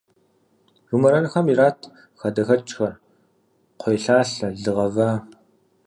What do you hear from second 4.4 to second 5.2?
лы гъэва.